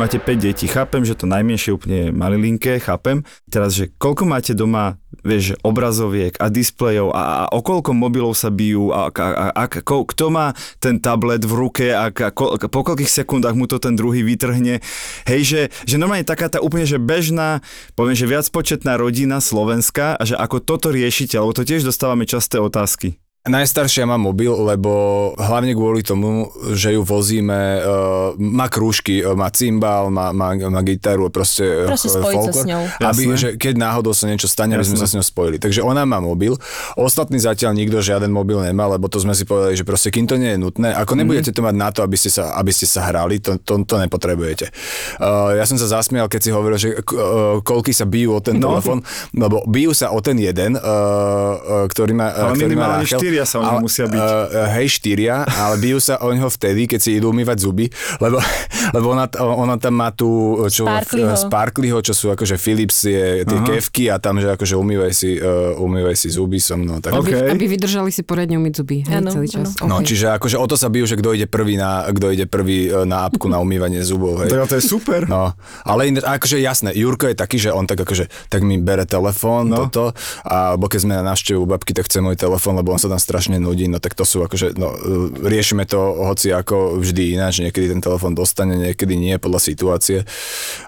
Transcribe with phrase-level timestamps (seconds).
[0.00, 3.20] Máte 5 detí, chápem, že to najmenšie úplne malilinké, chápem.
[3.52, 8.48] Teraz, že koľko máte doma, vieš, obrazoviek a displejov a, a o koľko mobilov sa
[8.48, 12.56] bijú a, a, a, a ko, kto má ten tablet v ruke a, a ko,
[12.56, 14.80] po koľkých sekundách mu to ten druhý vytrhne.
[15.28, 17.60] Hej, že, že normálne taká tá úplne, že bežná,
[17.92, 22.56] poviem, že viacpočetná rodina slovenská a že ako toto riešite, lebo to tiež dostávame časté
[22.56, 23.20] otázky.
[23.40, 24.92] Najstaršia má mobil, lebo
[25.40, 30.80] hlavne kvôli tomu, že ju vozíme, uh, má krúžky, uh, má cymbal, má, má, má
[30.84, 32.84] gitaru, proste, Proste uh, folklor, s ňou.
[33.00, 35.56] Aby, že keď náhodou sa niečo stane, aby sme sa s ňou spojili.
[35.56, 36.52] Takže ona má mobil.
[37.00, 40.36] Ostatní zatiaľ nikto žiaden mobil nemá, lebo to sme si povedali, že proste kým to
[40.36, 43.08] nie je nutné, ako nebudete to mať na to, aby ste sa, aby ste sa
[43.08, 44.68] hrali, to, to, to nepotrebujete.
[45.16, 48.60] Uh, ja som sa zasmial, keď si hovoril, že uh, koľky sa bijú o ten
[48.60, 48.76] No.
[48.76, 49.00] telefon,
[49.32, 53.29] lebo bijú sa o ten jeden, uh, uh, ktorý má, uh, ktorý má Rachel.
[53.30, 54.20] Štyria sa o neho Ale- musia byť.
[54.20, 57.86] Uh, hej, štyria, ale bijú sa o neho vtedy, keď si idú umývať zuby,
[58.18, 58.42] lebo,
[58.96, 60.26] lebo ona, ona tam má tu
[60.66, 61.34] čo, Sparklyho.
[61.38, 63.66] Sparklyho, čo sú akože Philips, je tie Aha.
[63.70, 66.98] kevky a tam, že akože umývaj si, uh, umývaj si zuby so mnou.
[66.98, 67.30] Tak, OK.
[67.30, 69.78] Aby, aby vydržali si poriadne umyť zuby hej, Áno, celý čas.
[69.84, 70.08] No, OK.
[70.10, 73.30] čiže akože o to sa bijú, že kto ide prvý na, kto ide prvý na
[73.30, 74.50] apku na umývanie zubov, hej.
[74.50, 75.30] Tak to je super.
[75.30, 75.54] No,
[75.86, 79.70] ale iné, akože jasné, Jurko je taký, že on tak akože, tak mi bere telefón,
[79.70, 79.86] No.
[79.86, 82.96] toto, a alebo keď sme na návštevu u babky, tak chce môj telefón, lebo on
[82.96, 86.96] sa tam strašne nudí, no tak to sú akože, no, e, riešime to hoci ako
[86.96, 90.24] vždy ináč, niekedy ten telefón dostane, niekedy nie, podľa situácie.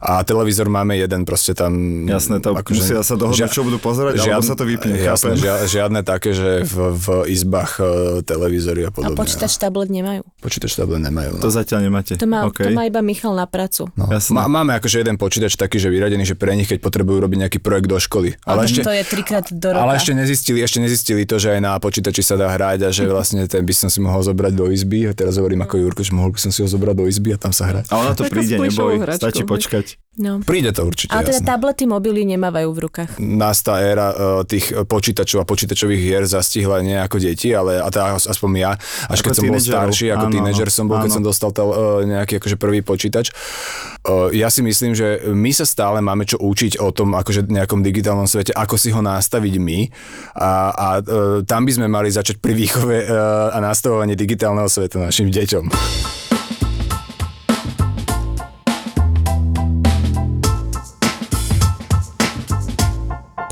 [0.01, 1.77] A televízor máme jeden, proste tam...
[2.09, 6.01] Jasné, to musia sa dohodnúť, čo budú pozerať, alebo sa to vypne, Jasné, žia, žiadne
[6.01, 7.85] také, že v, v izbách e,
[8.25, 9.19] televízory a A podobne.
[9.21, 10.25] počítač, tablet nemajú.
[10.43, 11.39] Počítač tablet nemajú.
[11.39, 11.43] No.
[11.47, 12.19] To zatiaľ nemáte.
[12.19, 12.67] To má, OK.
[12.67, 13.87] to má iba Michal na pracu.
[13.95, 14.11] No.
[14.11, 17.59] Má, máme akože jeden počítač taký, že vyradený, že pre nich, keď potrebujú robiť nejaký
[17.63, 18.35] projekt do školy.
[18.43, 19.79] Ale, ešte, to je trikrát do roka.
[19.87, 23.07] ale ešte nezistili, ešte nezistili to, že aj na počítači sa dá hrať a že
[23.15, 25.07] vlastne ten by som si mohol zobrať do izby.
[25.07, 27.39] A teraz hovorím ako Jurko, že mohol by som si ho zobrať do izby a
[27.39, 27.87] tam sa hrať.
[27.89, 29.87] A ona to príde, neboj, hračkou, stačí počkať.
[30.13, 30.45] No.
[30.45, 31.49] Príde to určite, Ale teda jasné.
[31.49, 33.11] tablety, mobily nemávajú v rukách.
[33.17, 37.89] nás tá éra uh, tých počítačov a počítačových hier zastihla nie ako deti, ale a
[37.89, 38.73] teda as- aspoň ja,
[39.09, 41.17] až Ako keď som bol starší, ako Áno, tínedžer som bol, keď áno.
[41.21, 43.29] som dostal tel, uh, nejaký akože prvý počítač.
[44.03, 47.85] Uh, ja si myslím, že my sa stále máme čo učiť o tom akože nejakom
[47.85, 49.79] digitálnom svete, ako si ho nastaviť my
[50.41, 53.05] a, a uh, tam by sme mali začať pri výchove
[53.53, 55.65] a nastavovaní digitálneho sveta našim deťom.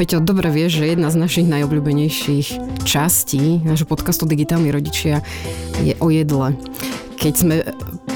[0.00, 5.20] Peťo, dobre vieš, že jedna z našich najobľúbenejších častí nášho podcastu Digitálni rodičia
[5.84, 6.56] je o jedle.
[7.20, 7.60] Keď sme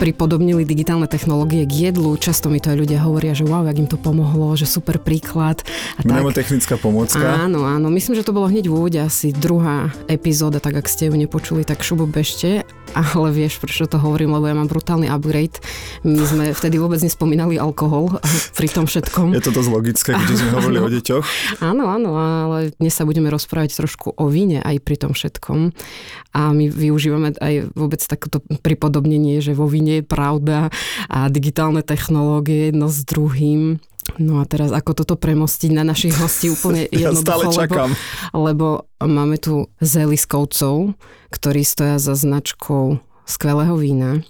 [0.00, 3.84] pripodobnili digitálne technológie k jedlu, často mi to aj ľudia hovoria, že wow, jak im
[3.84, 5.60] to pomohlo, že super príklad.
[6.00, 6.08] A.
[6.08, 7.20] Mnemotechnická pomôcka.
[7.20, 11.12] Áno, áno, myslím, že to bolo hneď v úvode asi druhá epizóda, tak ak ste
[11.12, 12.64] ju nepočuli, tak šubu bežte,
[12.94, 15.59] ale vieš, prečo to hovorím, lebo ja mám brutálny upgrade.
[16.06, 18.22] My sme vtedy vôbec nespomínali alkohol
[18.55, 19.34] pri tom všetkom.
[19.34, 21.27] Je to dosť logické, keďže sme hovorili o deťoch.
[21.60, 25.75] Áno, áno, ale dnes sa budeme rozprávať trošku o víne aj pri tom všetkom.
[26.34, 30.71] A my využívame aj vôbec takéto pripodobnenie, že vo víne je pravda
[31.11, 33.82] a digitálne technológie jedno s druhým.
[34.20, 37.91] No a teraz ako toto premostiť na našich hostí úplne Ja jednoducho, stále čakám.
[38.37, 40.94] Lebo, lebo máme tu zeliskovcov,
[41.32, 44.20] ktorí stoja za značkou skvelého vína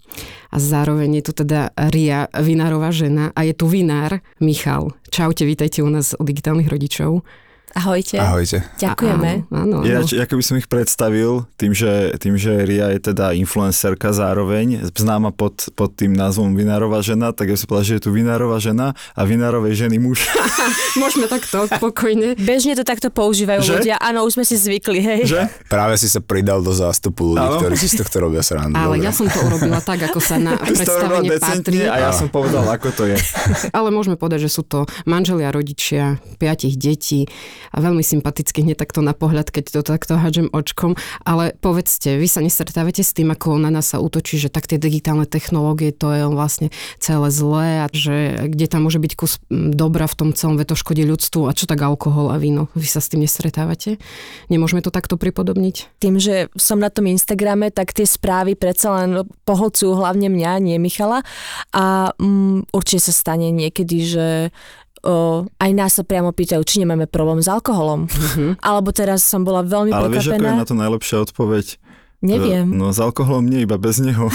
[0.55, 4.95] a zároveň je tu teda Ria, vinárová žena a je tu vinár Michal.
[5.11, 7.27] Čaute, vítajte u nás u digitálnych rodičov.
[7.75, 8.17] Ahojte.
[8.23, 8.63] Ahojte.
[8.79, 9.51] Ďakujeme.
[9.51, 9.87] Áno, áno.
[9.87, 14.87] Ináč, ako by som ich predstavil, tým že, tým, že Ria je teda influencerka zároveň,
[14.95, 18.63] známa pod, pod tým názvom Vinárová žena, tak ja som povedal, že je tu Vinárová
[18.63, 20.23] žena a Vinárovej ženy muž.
[21.03, 22.39] Môžeme takto pokojne.
[22.39, 23.73] Bežne to takto používajú Že?
[23.81, 23.97] ľudia.
[24.01, 25.21] Áno, už sme si zvykli, hej.
[25.27, 25.41] že?
[25.69, 27.61] Práve si sa pridal do zástupu ľudí, Áno.
[27.61, 28.77] ktorí si z tohto robia srandu.
[28.77, 29.07] Ale Dobre.
[29.07, 31.85] ja som to urobila tak, ako sa na predstavenie patrí.
[31.87, 33.19] a ja som povedal, ako to je.
[33.71, 37.27] Ale môžeme povedať, že sú to manželia, rodičia, piatich detí
[37.71, 40.99] a veľmi sympatickí hneď takto na pohľad, keď to takto hádžem očkom.
[41.23, 44.77] Ale povedzte, vy sa nestretávate s tým, ako na nás sa útočí, že tak tie
[44.77, 46.69] digitálne technológie, to je vlastne
[46.99, 50.77] celé zlé a že kde tam môže byť kus dobra v tom celom, ve to
[50.77, 52.69] škodí ľudstvu a čo tak alkohol a víno.
[52.75, 53.97] Vy sa s tým nestretávate?
[54.49, 56.01] Nemôžeme to takto pripodobniť?
[56.03, 60.77] Tým, že som na tom Instagrame, tak tie správy predsa len poholcujú hlavne mňa, nie
[60.81, 61.23] Michala.
[61.73, 64.27] A mm, určite sa stane niekedy, že
[65.05, 68.09] o, aj nás sa priamo pýtajú, či nemáme problém s alkoholom.
[68.65, 70.61] Alebo teraz som bola veľmi Ale vieš, ako je prekvapená.
[70.61, 71.67] na to najlepšia odpoveď?
[72.25, 72.73] Neviem.
[72.73, 74.33] No s alkoholom nie, iba bez neho.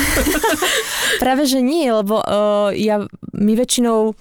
[1.23, 4.13] Práve, že nie, lebo uh, ja, my väčšinou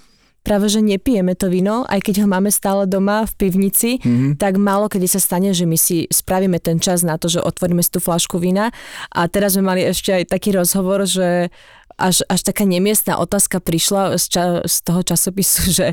[0.48, 4.40] práve, že nepijeme to víno, aj keď ho máme stále doma v pivnici, mm-hmm.
[4.40, 7.84] tak málo kedy sa stane, že my si spravíme ten čas na to, že otvoríme
[7.84, 8.72] si tú flašku vína.
[9.12, 11.52] A teraz sme mali ešte aj taký rozhovor, že
[11.96, 15.87] až, až taká nemiestná otázka prišla z, ča, z toho časopisu, že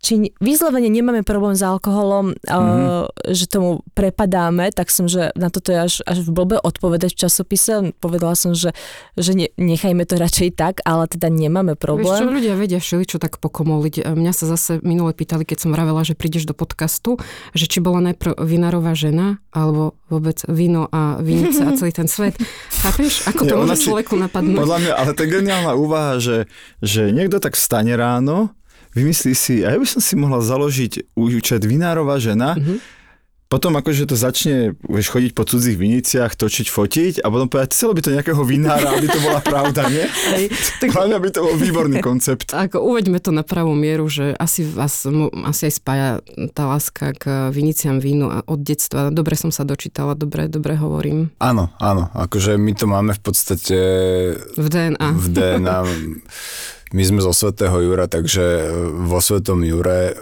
[0.00, 2.48] či vyslovene nemáme problém s alkoholom, mm-hmm.
[2.48, 7.16] uh, že tomu prepadáme, tak som, že na toto je až, až v blbe odpovedať
[7.16, 7.72] v časopise.
[7.98, 8.72] Povedala som, že,
[9.18, 12.24] že ne, nechajme to radšej tak, ale teda nemáme problém.
[12.24, 14.12] Vieš čo, ľudia vedia všeličo tak pokomoliť.
[14.12, 17.20] Mňa sa zase minule pýtali, keď som vravela, že prídeš do podcastu,
[17.52, 22.34] že či bola najprv vinarová žena, alebo vôbec víno a vinice a celý ten svet.
[22.82, 23.26] Chápeš?
[23.30, 24.58] Ako to ona môže si- človeku napadnúť?
[24.58, 26.46] Podľa mňa, ale je geniálna úvaha, že,
[26.84, 28.52] že niekto tak vstane ráno,
[28.92, 32.99] vymyslí si, a ja by som si mohla založiť účet vinárová žena, mm-hmm.
[33.50, 37.98] Potom akože to začne vieš, chodiť po cudzích viniciach, točiť, fotiť a potom povedať, chcelo
[37.98, 40.06] by to nejakého vinára, aby to bola pravda, nie?
[40.06, 42.54] Hej, Tak hlavne by to bol výborný koncept.
[42.70, 45.02] Ako uveďme to na pravú mieru, že asi vás
[45.50, 46.10] asi aj spája
[46.54, 49.10] tá láska k viniciam vínu a od detstva.
[49.10, 51.34] Dobre som sa dočítala, dobre, dobre hovorím.
[51.42, 53.78] Áno, áno, akože my to máme v podstate
[54.54, 55.08] V DNA.
[55.10, 55.78] v DNA.
[56.90, 58.66] My sme zo Svetého Jura, takže e,
[59.06, 60.12] vo Svetom Jure, e,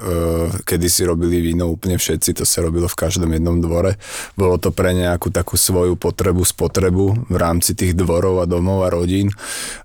[0.69, 3.97] kedy si robili víno úplne všetci, to sa robilo v každom jednom dvore.
[4.37, 8.93] Bolo to pre nejakú takú svoju potrebu, spotrebu v rámci tých dvorov a domov a
[8.93, 9.33] rodín.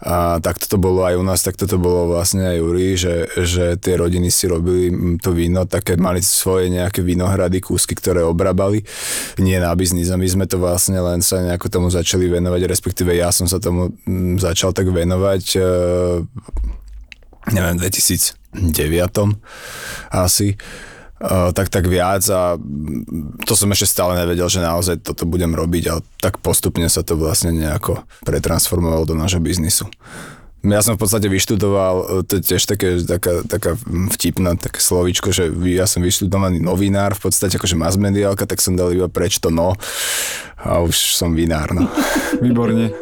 [0.04, 3.80] A takto to bolo aj u nás, takto to bolo vlastne aj Juri, že, že
[3.80, 4.92] tie rodiny si robili
[5.24, 8.84] to víno, také mali svoje nejaké vinohrady, kúsky, ktoré obrabali.
[9.40, 13.16] Nie na biznis a my sme to vlastne len sa nejako tomu začali venovať, respektíve
[13.16, 13.96] ja som sa tomu
[14.36, 15.62] začal tak venovať e,
[17.52, 18.40] neviem, 2009
[20.14, 20.56] asi,
[21.56, 22.60] tak tak viac a
[23.48, 27.16] to som ešte stále nevedel, že naozaj toto budem robiť a tak postupne sa to
[27.16, 29.88] vlastne nejako pretransformovalo do nášho biznisu.
[30.64, 33.76] Ja som v podstate vyštudoval, to je tiež také, taká, taká
[34.16, 38.72] vtipná také slovíčko, že ja som vyštudovaný novinár, v podstate akože mass mediálka, tak som
[38.72, 39.76] dal iba preč to no
[40.64, 41.92] a už som vinár, no.
[42.40, 42.96] Výborne.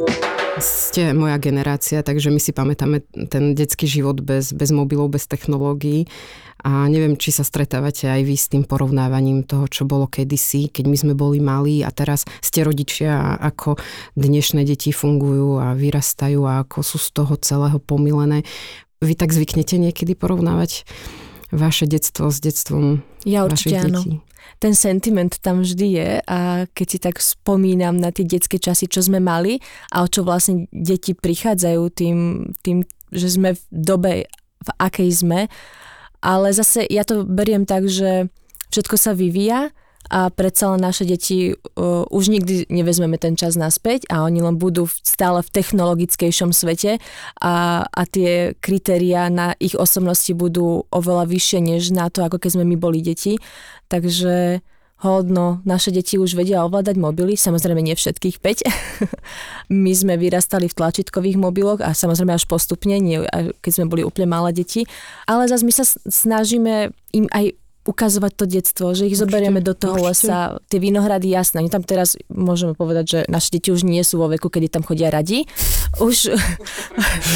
[0.60, 6.12] Ste moja generácia, takže my si pamätáme ten detský život bez, bez mobilov, bez technológií.
[6.62, 10.86] A neviem, či sa stretávate aj vy s tým porovnávaním toho, čo bolo kedysi, keď
[10.92, 13.80] my sme boli malí a teraz ste rodičia ako
[14.20, 18.44] dnešné deti fungujú a vyrastajú a ako sú z toho celého pomilené.
[19.00, 20.84] Vy tak zvyknete niekedy porovnávať
[21.52, 24.02] vaše detstvo s detstvom Ja vašich určite áno.
[24.02, 24.14] detí?
[24.62, 29.02] ten sentiment tam vždy je a keď si tak spomínam na tie detské časy, čo
[29.02, 29.58] sme mali
[29.90, 32.18] a o čo vlastne deti prichádzajú tým,
[32.62, 34.14] tým že sme v dobe,
[34.62, 35.50] v akej sme,
[36.22, 38.30] ale zase ja to beriem tak, že
[38.70, 39.74] všetko sa vyvíja
[40.12, 44.60] a predsa len naše deti uh, už nikdy nevezmeme ten čas naspäť a oni len
[44.60, 47.00] budú stále v technologickejšom svete
[47.40, 52.60] a, a tie kritériá na ich osobnosti budú oveľa vyššie než na to, ako keď
[52.60, 53.40] sme my boli deti.
[53.88, 54.60] Takže
[55.02, 58.70] hodno, naše deti už vedia ovládať mobily, samozrejme nie všetkých 5.
[59.84, 63.18] My sme vyrastali v tlačítkových mobiloch a samozrejme až postupne, nie,
[63.66, 64.86] keď sme boli úplne malé deti.
[65.26, 69.74] Ale zase my sa snažíme im aj ukazovať to detstvo, že ich Určite, zoberieme do
[69.74, 70.30] toho určite.
[70.30, 70.38] lesa,
[70.70, 74.30] tie vinohrady, jasné, oni tam teraz môžeme povedať, že naše deti už nie sú vo
[74.30, 75.50] veku, kedy tam chodia radi.
[75.98, 76.30] Už,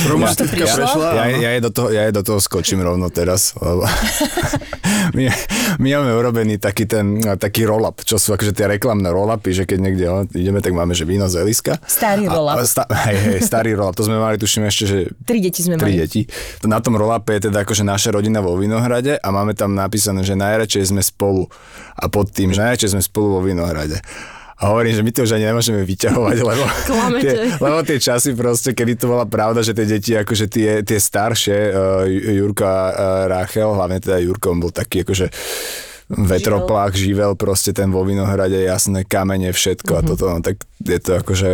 [0.06, 0.86] Romantika prišlo?
[0.86, 1.08] prešla.
[1.18, 3.90] Ja, ja, je do toho, ja je do toho skočím rovno teraz, lebo
[5.18, 5.24] my,
[5.82, 9.78] my máme urobený taký ten, taký roll-up, čo sú akože tie reklamné roll-upy, že keď
[9.82, 10.06] niekde
[10.38, 11.82] ideme, tak máme, že víno z Eliska.
[11.90, 12.62] Starý roll-up.
[12.62, 15.66] A, a sta, hej, hej, starý roll-up, to sme mali, tuším ešte, že tri deti
[15.66, 16.06] sme tri mali.
[16.06, 16.22] deti.
[16.70, 20.35] Na tom roll-upe je teda akože naša rodina vo Vinohrade a máme tam napísané, že
[20.36, 21.48] najradšej sme spolu.
[21.96, 24.00] A pod tým, že najradšej sme spolu vo Vinohrade.
[24.56, 27.28] A hovorím, že my to už ani nemôžeme vyťahovať, lebo Klamete.
[27.28, 30.96] tie, lebo tie časy proste, kedy to bola pravda, že tie deti, akože tie, tie
[30.96, 35.28] staršie, uh, Jurka a uh, Rachel, hlavne teda Jurko, on bol taký akože
[36.08, 41.20] vetroplach, živel, proste ten vo Vinohrade, jasné kamene, všetko a toto, no, tak je to
[41.20, 41.52] akože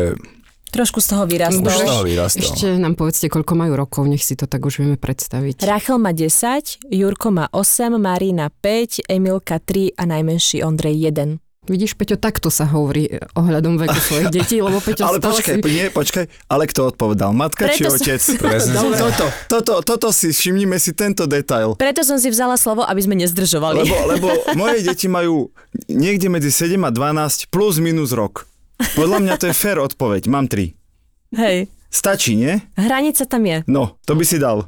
[0.71, 1.67] Trošku z toho už vyrastol.
[1.67, 2.41] z toho vyrastol.
[2.47, 5.67] Ešte nám povedzte, koľko majú rokov, nech si to tak už vieme predstaviť.
[5.67, 11.43] Rachel má 10, Jurko má 8, Marina 5, Emilka 3 a najmenší Ondrej 1.
[11.61, 15.69] Vidíš, Peťo, takto sa hovorí eh, ohľadom veku svojich detí, lebo Peťo Ale počkaj, si...
[15.69, 17.37] nie, počkaj, ale kto odpovedal?
[17.37, 18.21] Matka či Preto som- otec?
[19.01, 21.77] Toto, toto, toto si, všimnime si tento detail.
[21.77, 23.85] Preto som si vzala slovo, aby sme nezdržovali.
[23.85, 25.53] Lebo, lebo moje deti majú
[25.85, 28.49] niekde medzi 7 a 12 plus minus rok.
[28.95, 30.27] Podľa mňa to je fair odpoveď.
[30.27, 30.73] Mám 3.
[31.37, 32.55] Hej, Stačí, nie?
[32.79, 33.67] hranica tam je.
[33.67, 34.63] No, to by si dal.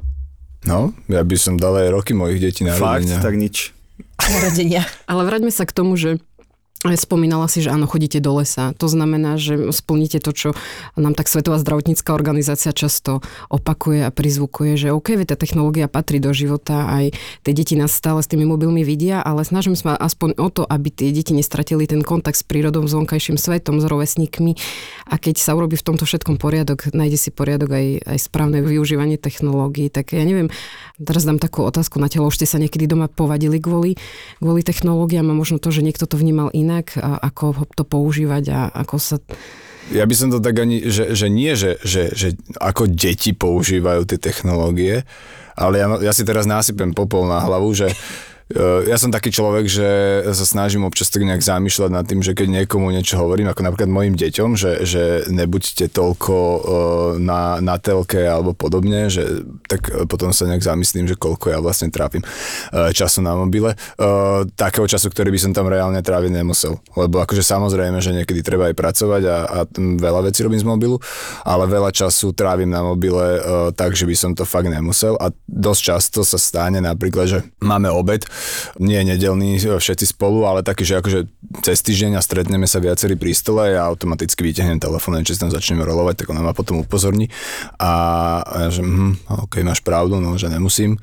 [0.64, 3.72] No, ja by som dal aj roky mojich detí na Fakt, tak nič.
[4.20, 4.84] Narodenia.
[5.04, 6.20] Ale vráťme sa k tomu, že
[6.84, 8.76] Spomínala si, že áno, chodíte do lesa.
[8.76, 10.48] To znamená, že splníte to, čo
[11.00, 16.28] nám tak Svetová zdravotnícká organizácia často opakuje a prizvukuje, že OK, tá technológia patrí do
[16.36, 20.52] života, aj tie deti nás stále s tými mobilmi vidia, ale snažím sa aspoň o
[20.52, 24.52] to, aby tie deti nestratili ten kontakt s prírodou, s vonkajším svetom, s rovesníkmi.
[25.08, 29.16] A keď sa urobí v tomto všetkom poriadok, nájde si poriadok aj, aj správne využívanie
[29.16, 30.52] technológií, tak ja neviem,
[31.00, 33.96] teraz dám takú otázku na telo, už ste sa niekedy doma povadili kvôli,
[34.36, 38.60] kvôli technológiám a možno to, že niekto to vnímal inak inak, ako to používať a
[38.74, 39.16] ako sa...
[39.92, 44.08] Ja by som to tak ani, že, že nie, že, že, že ako deti používajú
[44.08, 45.04] tie technológie,
[45.54, 47.92] ale ja, ja si teraz násypem popol na hlavu, že
[48.52, 49.88] ja som taký človek, že
[50.36, 53.88] sa snažím občas tak nejak zamýšľať nad tým, že keď niekomu niečo hovorím, ako napríklad
[53.88, 56.60] mojim deťom, že, že nebuďte toľko eh,
[57.24, 61.58] na, na telke alebo podobne, že tak eh, potom sa nejak zamyslím, že koľko ja
[61.64, 62.20] vlastne trápim
[62.74, 63.76] času na mobile.
[64.56, 66.80] Takého času, ktorý by som tam reálne tráviť nemusel.
[66.98, 70.96] Lebo akože samozrejme, že niekedy treba aj pracovať a, a veľa vecí robím z mobilu,
[71.46, 73.40] ale veľa času trávim na mobile
[73.78, 77.88] tak, že by som to fakt nemusel a dosť často sa stane napríklad, že máme
[77.92, 78.26] obed
[78.80, 81.20] nie nedelný všetci spolu, ale taký, že akože
[81.62, 85.52] cez týždeň a stretneme sa viacerí pri stole a ja automaticky vyťahnem telefón, či tam
[85.52, 87.30] začneme rolovať, tak ona ma potom upozorní
[87.78, 87.92] a,
[88.44, 90.98] ja, že hm, ok, máš pravdu, no, že nemusím.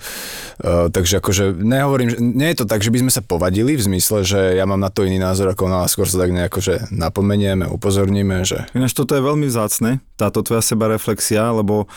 [0.61, 3.85] Uh, takže akože nehovorím, že nie je to tak, že by sme sa povadili v
[3.85, 6.73] zmysle, že ja mám na to iný názor ako ona, skôr sa tak nejako, že
[6.91, 8.67] napomenieme, upozorníme, že...
[8.77, 11.89] Ináč toto je veľmi vzácne, táto tvoja seba reflexia, lebo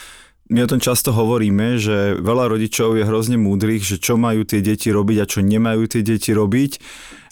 [0.54, 4.62] my o tom často hovoríme, že veľa rodičov je hrozne múdrych, že čo majú tie
[4.62, 6.78] deti robiť a čo nemajú tie deti robiť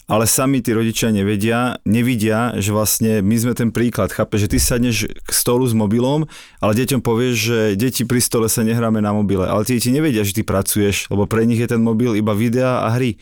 [0.03, 4.59] ale sami tí rodičia nevedia, nevidia, že vlastne my sme ten príklad, chápe, že ty
[4.59, 6.27] sadneš k stolu s mobilom,
[6.59, 10.27] ale deťom povieš, že deti pri stole sa nehráme na mobile, ale tie deti nevedia,
[10.27, 13.15] že ty pracuješ, lebo pre nich je ten mobil iba videa a hry.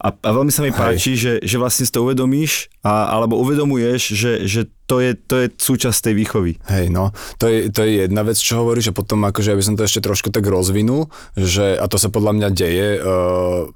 [0.00, 0.76] A, a veľmi sa mi Hej.
[0.80, 4.60] páči, že, že vlastne si to uvedomíš, a, alebo uvedomuješ, že, že
[4.94, 6.52] to je, to je súčasť tej výchovy.
[6.70, 7.10] Hej, no,
[7.42, 10.06] to je, to je jedna vec, čo hovorí, že potom akože, aby som to ešte
[10.06, 13.66] trošku tak rozvinul, že, a to sa podľa mňa deje, uh,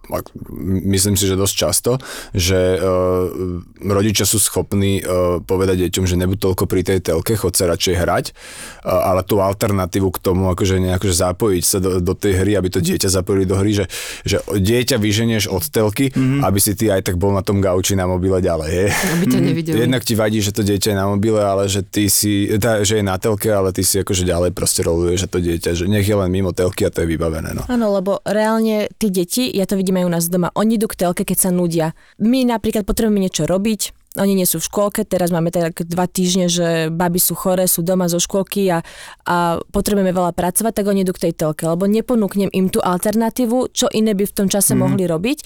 [0.94, 1.90] myslím si, že dosť často,
[2.30, 3.26] že uh,
[3.82, 7.94] rodičia sú schopní uh, povedať deťom, že nebuď toľko pri tej telke, chod sa radšej
[7.98, 8.26] hrať,
[8.86, 12.70] uh, ale tú alternatívu k tomu, akože nejako zapojiť sa do, do tej hry, aby
[12.70, 13.90] to dieťa zapojili do hry, že,
[14.22, 16.46] že dieťa vyženieš od telky, mm-hmm.
[16.46, 18.70] aby si ty aj tak bol na tom gauči na mobile ďalej.
[18.70, 18.86] Je.
[19.18, 19.74] Aby ťa nevideli.
[19.82, 23.04] Jednak ti vadí, že to dieťa na mobile, ale že ty si, tá, že je
[23.04, 26.16] na telke, ale ty si akože ďalej proste roluješ, že to dieťa, že nech je
[26.16, 27.56] len mimo telky a to je vybavené.
[27.56, 27.66] No.
[27.66, 31.08] Áno, lebo reálne tí deti, ja to vidím aj u nás doma, oni idú k
[31.08, 31.96] telke, keď sa nudia.
[32.22, 36.50] My napríklad potrebujeme niečo robiť, oni nie sú v škôlke, teraz máme tak dva týždne,
[36.50, 38.82] že baby sú chore, sú doma zo škôlky a,
[39.24, 43.70] a potrebujeme veľa pracovať, tak oni idú k tej telke, lebo neponúknem im tú alternatívu,
[43.72, 44.78] čo iné by v tom čase mm.
[44.78, 45.38] mohli robiť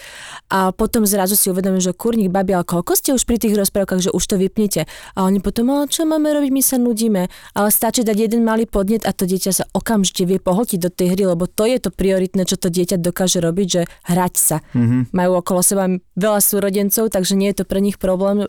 [0.49, 4.01] a potom zrazu si uvedomím, že kurník, babi, ale koľko ste už pri tých rozprávkach,
[4.09, 4.89] že už to vypnite.
[5.17, 7.29] A oni potom, ale čo máme robiť, my sa nudíme.
[7.53, 11.17] Ale stačí dať jeden malý podnet a to dieťa sa okamžite vie pohltiť do tej
[11.17, 14.57] hry, lebo to je to prioritné, čo to dieťa dokáže robiť, že hrať sa.
[14.73, 15.13] Mm-hmm.
[15.13, 15.85] Majú okolo seba
[16.17, 18.49] veľa súrodencov, takže nie je to pre nich problém uh,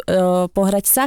[0.52, 1.04] pohrať sa,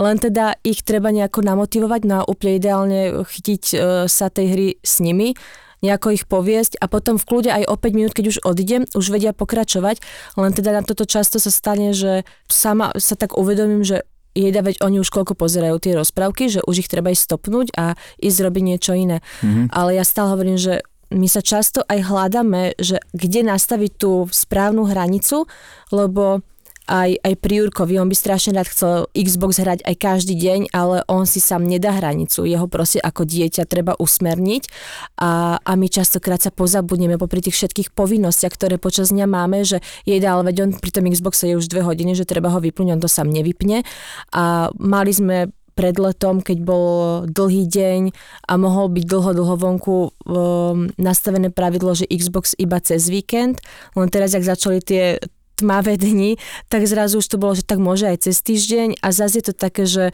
[0.00, 4.68] len teda ich treba nejako namotivovať, no a úplne ideálne chytiť uh, sa tej hry
[4.80, 5.36] s nimi,
[5.84, 9.06] nejako ich poviesť a potom v kľude aj o 5 minút, keď už odídem, už
[9.12, 10.00] vedia pokračovať,
[10.40, 14.02] len teda na toto často sa stane, že sama sa tak uvedomím, že
[14.36, 17.96] jeda, veď oni už koľko pozerajú tie rozprávky, že už ich treba ísť stopnúť a
[18.20, 19.24] ísť robiť niečo iné.
[19.40, 19.72] Mm-hmm.
[19.72, 24.90] Ale ja stále hovorím, že my sa často aj hľadáme, že kde nastaviť tú správnu
[24.90, 25.46] hranicu,
[25.94, 26.42] lebo
[26.86, 31.02] aj, aj pri Jurkovi, on by strašne rád chcel Xbox hrať aj každý deň, ale
[31.10, 32.46] on si sám nedá hranicu.
[32.46, 34.70] Jeho proste ako dieťa treba usmerniť
[35.18, 39.82] a, a my častokrát sa pozabudneme popri tých všetkých povinnostiach, ktoré počas dňa máme, že
[40.06, 42.98] je ale veď on pri tom Xboxe je už dve hodiny, že treba ho vypnúť,
[42.98, 43.86] on to sám nevypne.
[44.34, 46.86] A mali sme pred letom, keď bol
[47.28, 48.00] dlhý deň
[48.48, 53.60] a mohol byť dlho, dlho vonku um, nastavené pravidlo, že Xbox iba cez víkend.
[53.92, 55.20] Len teraz, ak začali tie
[55.56, 56.36] tmavé dni,
[56.68, 59.54] tak zrazu už to bolo, že tak môže aj cez týždeň a zase je to
[59.56, 60.12] také, že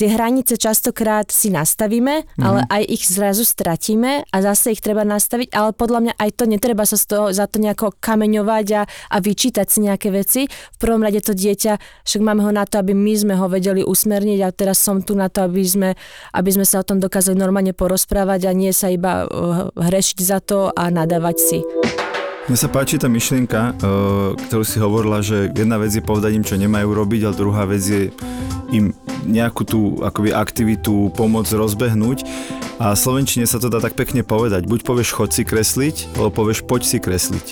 [0.00, 2.40] tie hranice častokrát si nastavíme, mm.
[2.40, 6.44] ale aj ich zrazu stratíme a zase ich treba nastaviť, ale podľa mňa aj to
[6.48, 10.48] netreba sa z toho, za to nejako kameňovať a, a vyčítať si nejaké veci.
[10.48, 11.76] V prvom rade to dieťa,
[12.08, 15.12] však máme ho na to, aby my sme ho vedeli usmerniť a teraz som tu
[15.12, 15.92] na to, aby sme,
[16.32, 20.40] aby sme sa o tom dokázali normálne porozprávať a nie sa iba uh, hrešiť za
[20.40, 21.60] to a nadávať si.
[22.50, 23.74] Mne sa páči tá myšlienka, eh,
[24.34, 27.78] ktorú si hovorila, že jedna vec je povedať im, čo nemajú robiť, ale druhá vec
[27.78, 28.10] je
[28.74, 28.90] im
[29.22, 32.26] nejakú tú akoby aktivitu pomôcť rozbehnúť.
[32.82, 34.66] A Slovenčine sa to dá tak pekne povedať.
[34.66, 37.46] Buď povieš chod si kresliť, alebo povieš poď si kresliť.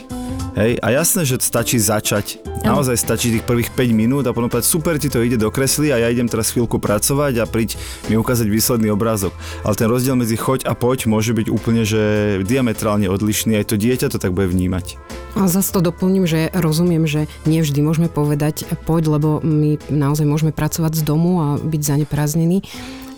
[0.57, 2.41] Hej, a jasné, že stačí začať.
[2.65, 5.93] Naozaj stačí tých prvých 5 minút a potom povedať, super, ti to ide do kresly
[5.93, 7.77] a ja idem teraz chvíľku pracovať a príď
[8.09, 9.37] mi ukázať výsledný obrázok.
[9.63, 12.01] Ale ten rozdiel medzi choď a poď môže byť úplne, že
[12.49, 14.97] diametrálne odlišný, aj to dieťa to tak bude vnímať.
[15.37, 20.51] A zase to doplním, že rozumiem, že nevždy môžeme povedať poď, lebo my naozaj môžeme
[20.51, 22.65] pracovať z domu a byť zaneprázdnení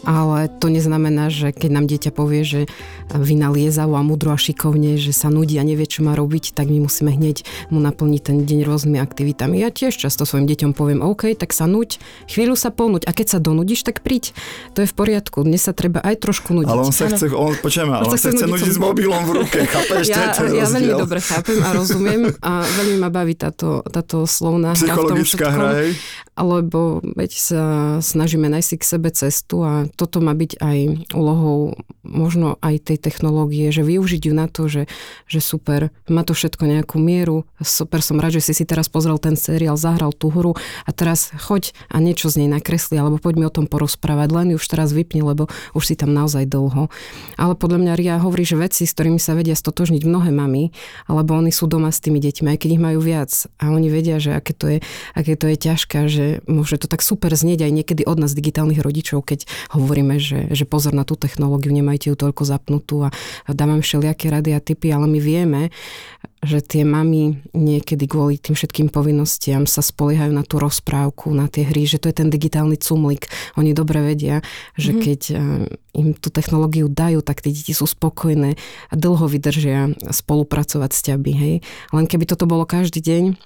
[0.05, 2.61] ale to neznamená, že keď nám dieťa povie, že
[3.11, 6.87] vynaliezavo a mudro a šikovne, že sa nudí a nevie, čo má robiť, tak my
[6.87, 9.61] musíme hneď mu naplniť ten deň rôznymi aktivitami.
[9.61, 11.99] Ja tiež často svojim deťom poviem, OK, tak sa nuď,
[12.31, 14.33] chvíľu sa ponúť a keď sa donudíš, tak príď.
[14.79, 16.71] To je v poriadku, dnes sa treba aj trošku nudiť.
[16.71, 19.59] Ale on sa chce, on, počujem, ale on, sa chce nudiť s mobilom v ruke,
[19.67, 20.07] chápeš?
[20.09, 24.25] Ja, to je ja veľmi dobre chápem a rozumiem a veľmi ma baví táto, táto
[24.25, 25.91] slovná hra v tom všetkom, hra, hej?
[26.41, 27.63] Lebo veď sa
[28.01, 30.79] snažíme nájsť k sebe cestu a toto má byť aj
[31.13, 34.89] úlohou možno aj tej technológie, že využiť ju na to, že,
[35.29, 39.21] že super, má to všetko nejakú mieru, super som rád, že si si teraz pozrel
[39.21, 40.57] ten seriál, zahral tú hru
[40.89, 44.65] a teraz choď a niečo z nej nakresli, alebo poďme o tom porozprávať, len už
[44.65, 46.89] teraz vypni, lebo už si tam naozaj dlho.
[47.37, 50.73] Ale podľa mňa Ria hovorí, že veci, s ktorými sa vedia stotožniť mnohé mami,
[51.07, 53.31] alebo oni sú doma s tými deťmi, aj keď ich majú viac.
[53.61, 54.79] A oni vedia, že aké to je,
[55.13, 58.79] aké to je ťažké, že môže to tak super znieť aj niekedy od nás digitálnych
[58.79, 63.11] rodičov, keď hovoríme, že, že pozor na tú technológiu, nemajte ju toľko zapnutú a,
[63.47, 65.63] a dávame všelijaké rady a typy, ale my vieme,
[66.41, 71.69] že tie mamy niekedy kvôli tým všetkým povinnostiam sa spoliehajú na tú rozprávku, na tie
[71.69, 73.29] hry, že to je ten digitálny cumlik.
[73.61, 74.41] Oni dobre vedia,
[74.73, 75.05] že mm-hmm.
[75.05, 75.21] keď
[76.01, 78.57] im tú technológiu dajú, tak tie deti sú spokojné
[78.89, 81.33] a dlho vydržia spolupracovať s ťaby.
[81.37, 81.55] Hej.
[81.93, 83.37] Len keby toto bolo každý deň,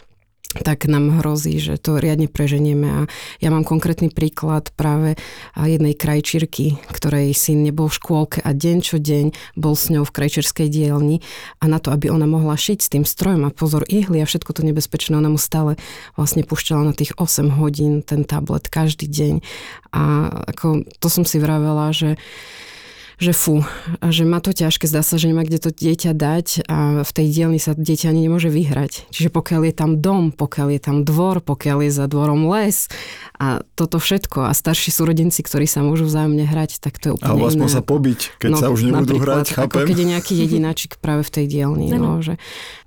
[0.62, 2.86] tak nám hrozí, že to riadne preženieme.
[2.86, 3.00] A
[3.42, 5.18] ja mám konkrétny príklad práve
[5.58, 10.14] jednej krajčírky, ktorej syn nebol v škôlke a deň čo deň bol s ňou v
[10.14, 11.26] krajčírskej dielni
[11.58, 14.54] a na to, aby ona mohla šiť s tým strojom a pozor ihly a všetko
[14.54, 15.74] to nebezpečné, ona mu stále
[16.14, 19.34] vlastne pušťala na tých 8 hodín ten tablet každý deň.
[19.90, 22.14] A ako to som si vravela, že
[23.18, 23.62] že fú,
[24.02, 27.11] a že má to ťažké, zdá sa, že nemá kde to dieťa dať a v
[27.14, 29.06] tej dielni sa dieťa ani nemôže vyhrať.
[29.15, 32.91] Čiže pokiaľ je tam dom, pokiaľ je tam dvor, pokiaľ je za dvorom les
[33.38, 37.30] a toto všetko a starší súrodenci, ktorí sa môžu vzájomne hrať, tak to je úplne
[37.30, 39.84] Alebo aspoň sa pobiť, keď no, sa už nebudú hrať, chápem.
[39.84, 42.38] Ako keď je nejaký jedináčik práve v tej dielni, no, že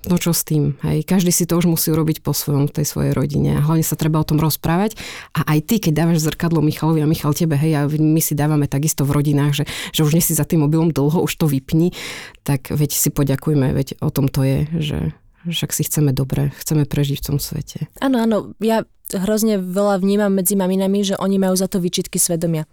[0.07, 3.11] no čo s tým, hej, každý si to už musí urobiť po svojom, tej svojej
[3.11, 4.95] rodine a hlavne sa treba o tom rozprávať
[5.35, 8.71] a aj ty, keď dávaš zrkadlo Michalovi a Michal tebe, hej, a my si dávame
[8.71, 11.93] takisto v rodinách, že, že už nie si za tým mobilom dlho, už to vypni,
[12.41, 14.97] tak veď si poďakujme, veď o tom to je, že
[15.45, 17.85] však si chceme dobre, chceme prežiť v tom svete.
[18.01, 22.67] Áno, áno, ja hrozne veľa vnímam medzi maminami, že oni majú za to výčitky svedomia.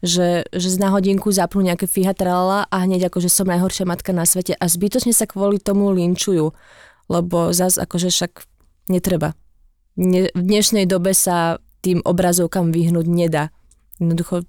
[0.00, 4.16] Že, že z náhodinku zapnú nejaké fíha tralala a hneď ako, že som najhoršia matka
[4.16, 6.56] na svete a zbytočne sa kvôli tomu linčujú,
[7.12, 8.32] lebo zas akože však
[8.88, 9.36] netreba.
[10.00, 13.52] Ne, v dnešnej dobe sa tým obrazovkám vyhnúť nedá.
[14.00, 14.48] Jednoducho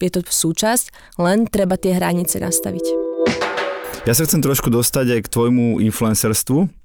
[0.00, 2.86] je to súčasť, len treba tie hranice nastaviť.
[4.02, 6.82] Ja sa chcem trošku dostať aj k tvojmu influencerstvu.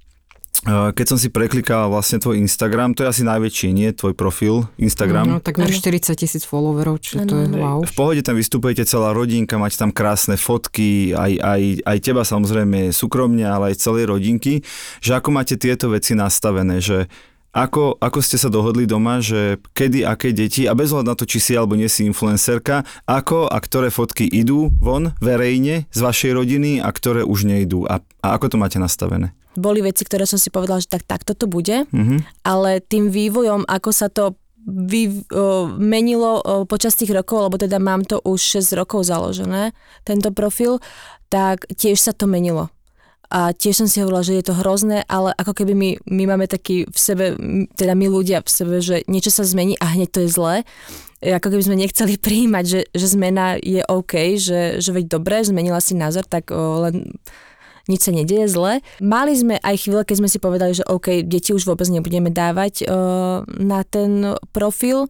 [0.67, 3.93] Keď som si preklikal vlastne tvoj Instagram, to je asi najväčší, nie?
[3.93, 5.37] Tvoj profil Instagram.
[5.37, 7.85] No, takmer 40 tisíc followerov, čiže to je wow.
[7.85, 12.89] V pohode tam vystupujete celá rodinka, máte tam krásne fotky, aj, aj, aj teba samozrejme
[12.89, 14.65] súkromne, ale aj celej rodinky.
[14.99, 17.05] Že ako máte tieto veci nastavené, že
[17.57, 21.25] ako, ako ste sa dohodli doma, že kedy, aké deti, a bez hľadu na to,
[21.25, 26.37] či si alebo nie si influencerka, ako a ktoré fotky idú von verejne z vašej
[26.37, 29.33] rodiny a ktoré už nejdú a, a ako to máte nastavené?
[29.57, 32.45] Boli veci, ktoré som si povedala, že tak takto to bude, mm-hmm.
[32.45, 37.81] ale tým vývojom, ako sa to vy, o, menilo o, počas tých rokov, lebo teda
[37.81, 39.73] mám to už 6 rokov založené,
[40.05, 40.77] tento profil,
[41.33, 42.69] tak tiež sa to menilo
[43.27, 46.47] a tiež som si hovorila, že je to hrozné, ale ako keby my, my máme
[46.47, 47.25] taký v sebe,
[47.75, 50.55] teda my ľudia v sebe, že niečo sa zmení a hneď to je zlé.
[51.19, 55.83] Ako keby sme nechceli prijímať, že, že zmena je OK, že, že veď dobre, zmenila
[55.83, 57.11] si názor, tak o, len
[57.87, 58.83] nič sa nedieje zle.
[58.99, 62.83] Mali sme aj chvíle, keď sme si povedali, že OK, deti už vôbec nebudeme dávať
[62.83, 65.07] uh, na ten profil,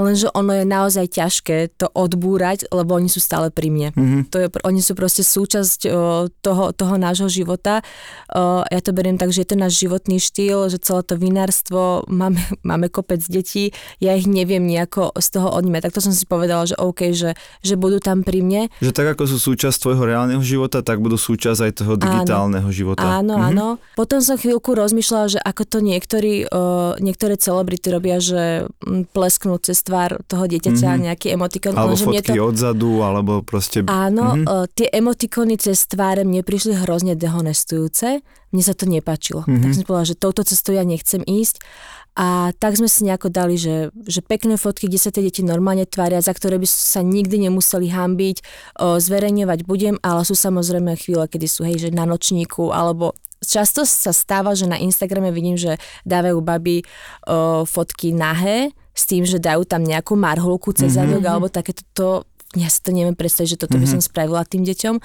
[0.00, 3.88] lenže ono je naozaj ťažké to odbúrať, lebo oni sú stále pri mne.
[3.92, 4.22] Mm-hmm.
[4.32, 5.92] To je, oni sú proste súčasť uh,
[6.40, 7.84] toho, toho nášho života.
[8.32, 12.08] Uh, ja to beriem tak, že je to náš životný štýl, že celé to vinárstvo,
[12.08, 15.90] máme, máme kopec detí, ja ich neviem nejako z toho odnímať.
[15.90, 18.62] Tak to som si povedala, že OK, že, že budú tam pri mne.
[18.80, 22.70] Že tak ako sú súčasť tvojho reálneho života, tak budú súčasť aj toho digitálneho áno.
[22.70, 23.02] života.
[23.02, 23.44] Áno, mhm.
[23.50, 23.66] áno.
[23.98, 28.70] Potom som chvíľku rozmýšľala, že ako to niektorí, uh, niektoré celebrity robia, že
[29.10, 31.04] plesknú cez tvár toho dieťaťa mm-hmm.
[31.10, 31.72] nejaký emotikon.
[31.74, 32.46] Alebo že fotky to...
[32.46, 33.82] odzadu, alebo proste...
[33.88, 34.46] Áno, mm-hmm.
[34.46, 38.22] uh, tie emotikony cez tváre mne prišli hrozne dehonestujúce.
[38.54, 39.42] Mne sa to nepáčilo.
[39.42, 39.62] Mm-hmm.
[39.66, 41.58] Tak som si povedala, že touto cestou ja nechcem ísť
[42.14, 45.82] a tak sme si nejako dali, že, že pekné fotky, kde sa tie deti normálne
[45.82, 48.36] tvária, za ktoré by sa nikdy nemuseli hambiť,
[48.78, 53.82] o, zverejňovať budem, ale sú samozrejme chvíle, kedy sú hej, že na nočníku, alebo často
[53.82, 55.74] sa stáva, že na Instagrame vidím, že
[56.06, 56.86] dávajú baby
[57.26, 61.34] o, fotky nahé, s tým, že dajú tam nejakú marholku cez zadok, mm-hmm.
[61.34, 62.22] alebo takéto to,
[62.54, 63.82] ja si to neviem predstaviť, že toto mm-hmm.
[63.82, 64.96] by som spravila tým deťom.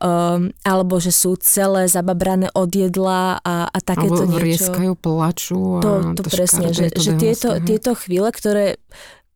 [0.00, 4.40] Um, alebo že sú celé zababrané od jedla a, a takéto alebo niečo.
[4.40, 5.60] vrieskajú, plačú.
[5.78, 8.80] A To, to presne, že, že tieto, tieto chvíle, ktoré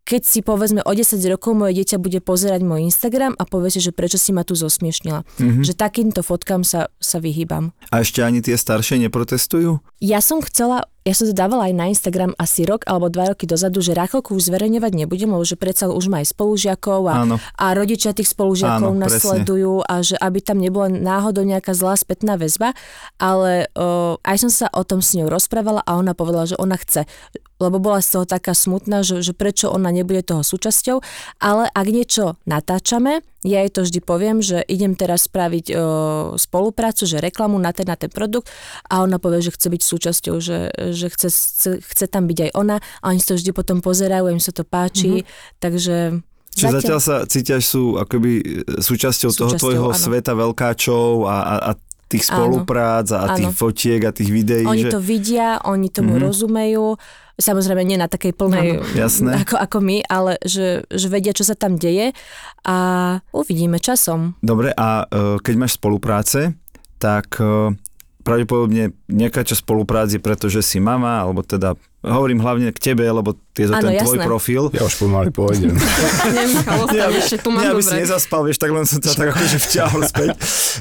[0.04, 3.80] keď si povedzme o 10 rokov moje dieťa bude pozerať môj Instagram a povie si,
[3.80, 5.24] že prečo si ma tu zosmiešnila.
[5.24, 5.64] Mm-hmm.
[5.64, 7.72] Že takýmto fotkám sa, sa vyhýbam.
[7.88, 9.80] A ešte ani tie staršie neprotestujú?
[10.04, 13.44] Ja som chcela ja som to dávala aj na Instagram asi rok alebo dva roky
[13.44, 17.14] dozadu, že Rachelku už zverejňovať nebudem, lebo že predsa už má aj spolužiakov a,
[17.60, 19.44] a rodičia tých spolužiakov Áno, nás presne.
[19.44, 22.72] sledujú a že aby tam nebola náhodou nejaká zlá spätná väzba,
[23.20, 26.80] ale o, aj som sa o tom s ňou rozprávala a ona povedala, že ona
[26.80, 27.04] chce.
[27.60, 31.04] Lebo bola z toho taká smutná, že, že prečo ona nebude toho súčasťou,
[31.36, 35.76] ale ak niečo natáčame, ja jej to vždy poviem, že idem teraz spraviť o,
[36.34, 38.48] spoluprácu, že reklamu na ten, na ten produkt
[38.88, 42.50] a ona povie, že chce byť súčasťou, že, že chce, chce, chce tam byť aj
[42.56, 45.60] ona a oni si to vždy potom pozerajú, im sa to páči, mm-hmm.
[45.60, 45.96] takže...
[46.54, 48.44] Čiže zatiaľ sa cítiaš sú akoby e,
[48.78, 49.98] súčasťou, toho Súčasťou, tvojho áno.
[49.98, 51.72] sveta veľkáčov a, a, a
[52.06, 52.46] tých Áno.
[52.46, 53.58] spoluprác a, a tých Áno.
[53.58, 54.62] fotiek a tých videí.
[54.62, 54.94] Oni že...
[54.94, 56.22] to vidia, oni tomu Mhm.
[56.22, 56.26] mm-hmm.
[56.30, 56.86] rozumejú,
[57.38, 59.42] samozrejme nie na takej plnej, Jasné.
[59.42, 62.14] ako, ako my, ale že, že vedia, čo sa tam deje
[62.62, 62.76] a
[63.34, 64.38] uvidíme časom.
[64.38, 66.54] Dobre, a e, keď máš spolupráce,
[67.02, 67.74] tak e,
[68.24, 73.04] pravdepodobne nejaká časť spolupráce je preto, že si mama, alebo teda hovorím hlavne k tebe,
[73.04, 74.28] lebo je to ten tvoj jasné.
[74.28, 74.62] profil.
[74.72, 75.76] Ja už pomaly pôjdem.
[76.34, 78.02] Nie, sa, aby, ešte tu mám nie, aby si dobre.
[78.04, 80.30] nezaspal, vieš, tak len som sa tak akože vťahol späť,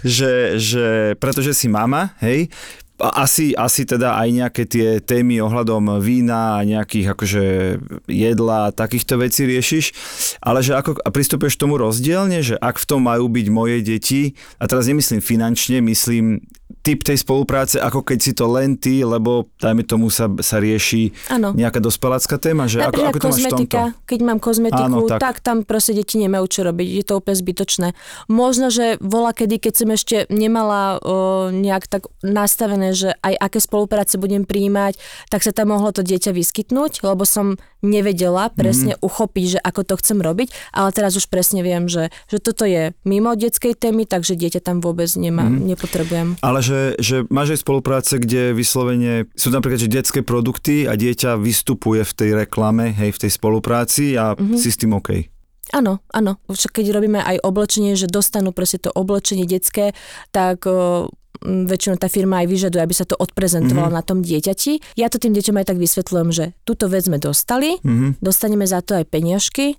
[0.03, 0.85] že, že
[1.19, 2.51] pretože si mama, hej,
[3.01, 7.45] asi, asi teda aj nejaké tie témy ohľadom vína a nejakých akože
[8.05, 9.85] jedla a takýchto vecí riešiš,
[10.39, 14.21] ale že ako pristupuješ tomu rozdielne, že ak v tom majú byť moje deti,
[14.61, 16.45] a teraz nemyslím finančne, myslím
[16.83, 21.15] typ tej spolupráce, ako keď si to len ty, lebo dajme tomu sa, sa rieši
[21.31, 21.55] Áno.
[21.55, 23.77] nejaká dospelácka téma, že ako, Napríklad ako to máš v tomto?
[24.03, 25.19] keď mám kozmetiku, Áno, tak.
[25.23, 25.35] tak.
[25.39, 27.87] tam proste deti nemajú čo robiť, je to úplne zbytočné.
[28.27, 33.63] Možno, že vola kedy, keď som ešte nemala o, nejak tak nastavené, že aj aké
[33.63, 34.99] spolupráce budem prijímať,
[35.31, 39.03] tak sa tam mohlo to dieťa vyskytnúť, lebo som nevedela presne mm.
[39.03, 42.95] uchopiť, že ako to chcem robiť, ale teraz už presne viem, že, že toto je
[43.03, 45.75] mimo detskej témy, takže dieťa tam vôbec nemá, mm.
[45.75, 46.27] nepotrebujem.
[46.39, 51.35] Ale že, že máš aj spolupráce, kde vyslovene sú napríklad že detské produkty a dieťa
[51.35, 54.55] vystupuje v tej reklame, hej, v tej spolupráci a mm-hmm.
[54.55, 55.27] si s tým OK.
[55.73, 56.37] Áno, áno.
[56.45, 59.97] Však keď robíme aj oblečenie, že dostanú proste to oblečenie detské,
[60.29, 61.09] tak o,
[61.41, 63.99] väčšinou tá firma aj vyžaduje, aby sa to odprezentovalo mm-hmm.
[63.99, 64.97] na tom dieťati.
[64.99, 68.21] Ja to tým deťom aj tak vysvetľujem, že túto vec sme dostali, Mm-hmm.
[68.23, 69.75] dostaneme za to aj peniažky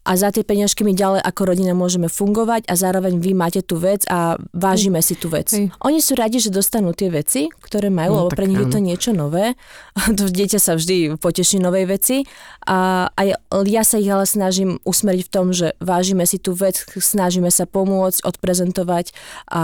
[0.00, 3.76] a za tie peniažky my ďalej ako rodina môžeme fungovať a zároveň vy máte tú
[3.76, 5.52] vec a vážime si tú vec.
[5.52, 5.68] Hej.
[5.84, 8.80] Oni sú radi, že dostanú tie veci, ktoré majú, No, lebo pre nich je to
[8.80, 9.52] niečo nové.
[10.20, 12.16] To dieťa sa vždy poteší novej veci
[12.64, 16.56] a, a ja, ja sa ich ale snažím usmeriť v tom, že vážime si tú
[16.56, 19.12] vec, snažíme sa pomôcť, odprezentovať
[19.52, 19.62] a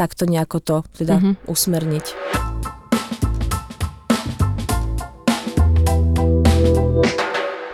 [0.00, 1.30] takto nejako to teda Mhm.
[1.44, 2.06] usmerniť.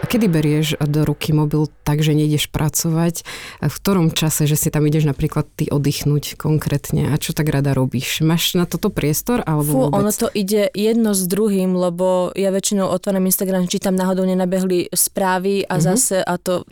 [0.07, 3.21] Kedy berieš do ruky mobil tak, že nejdeš pracovať?
[3.61, 7.13] V ktorom čase, že si tam ideš napríklad ty oddychnúť konkrétne?
[7.13, 8.25] A čo tak rada robíš?
[8.25, 9.45] Máš na toto priestor?
[9.45, 9.99] Alebo Fú, vôbec?
[10.01, 14.89] ono to ide jedno s druhým, lebo ja väčšinou otváram Instagram, či tam náhodou nenabehli
[14.89, 15.85] správy a mm-hmm.
[15.85, 16.65] zase a to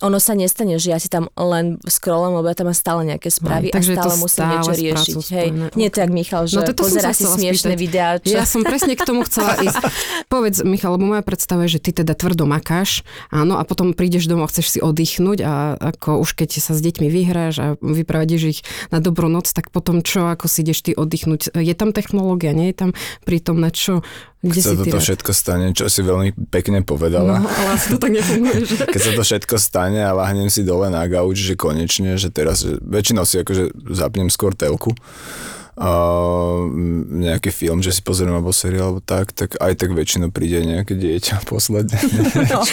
[0.00, 3.28] ono sa nestane, že ja si tam len scrollujem, lebo ja tam mám stále nejaké
[3.28, 5.14] správy Hej, a takže to stále musím stále niečo riešiť.
[5.20, 5.48] Hej.
[5.52, 5.66] spojené.
[5.76, 7.84] Nie to jak Michal, že No sa si smiešné spýtať.
[7.84, 8.10] videá.
[8.16, 8.32] Čo...
[8.32, 9.76] Ja som presne k tomu chcela ísť.
[10.32, 14.24] Povedz, Michal, lebo moja predstava je, že ty teda tvrdo makáš, áno, a potom prídeš
[14.24, 18.60] domov, chceš si oddychnúť a ako už keď sa s deťmi vyhráš a vypravadíš ich
[18.88, 21.52] na dobrú noc, tak potom čo, ako si ideš ty oddychnúť?
[21.60, 22.90] Je tam technológia, nie je tam
[23.28, 24.00] prítomné čo?
[24.40, 25.04] Kde sa toto rád?
[25.04, 27.38] všetko stane, čo si veľmi pekne No, povedala.
[27.38, 28.74] ale asi to tak nefunguje, že?
[28.88, 32.62] Keď sa to všetko stane a lahnem si dole na gauč, že konečne, že teraz,
[32.62, 34.96] že väčšinou si akože zapnem skôr telku,
[35.76, 35.90] a
[37.10, 40.96] nejaký film, že si pozriem alebo seriál alebo tak, tak aj tak väčšinou príde nejaké
[40.96, 41.96] dieťa posledne.
[42.50, 42.64] No,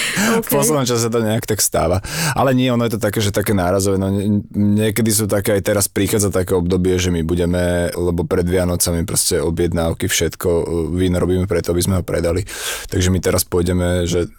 [0.41, 2.01] V poslednom čase to nejak tak stáva.
[2.33, 4.01] Ale nie, ono je to také, že také nárazové.
[4.01, 8.45] No, nie- niekedy sú také, aj teraz prichádza také obdobie, že my budeme, lebo pred
[8.47, 10.47] Vianocami proste objednávky, všetko,
[10.95, 12.43] víno robíme preto, aby sme ho predali.
[12.89, 14.29] Takže my teraz pôjdeme, že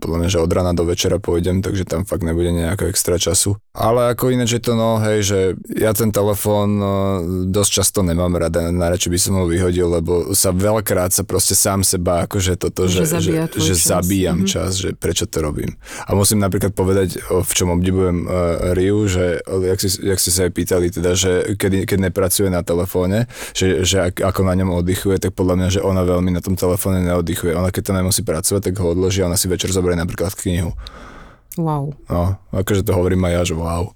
[0.00, 3.58] podľa mňa, že od rána do večera pôjdem, takže tam fakt nebude nejakého extra času.
[3.74, 5.38] Ale ako ináč je to no, hej, že
[5.74, 6.92] ja ten telefón no,
[7.46, 11.58] dosť často to nemám rada, najradšej by som ho vyhodil, lebo sa veľakrát sa proste
[11.58, 13.88] sám seba akože toto, Že že, že, zabíja že, že čas.
[13.90, 14.46] zabíjam Mhm.
[14.46, 15.74] čas, že prečo to robím.
[16.06, 18.30] A musím napríklad povedať, v čom obdivujem uh,
[18.70, 22.62] Riu, že jak si, jak si sa jej pýtali, teda, že keď, keď nepracuje na
[22.62, 26.38] telefóne, že, že ak, ako na ňom oddychuje, tak podľa mňa, že ona veľmi na
[26.38, 27.56] tom telefóne neoddychuje.
[27.56, 30.76] Ona keď to nemusí pracovať, tak ho odloží a ona si večer zoberie napríklad knihu.
[31.58, 31.90] Wow.
[32.06, 33.90] No, akože to hovorím aj ja, že wow.